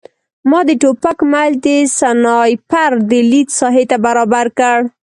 [0.49, 1.67] ما د ټوپک میل د
[1.99, 4.79] سنایپر د لید ساحې ته برابر کړ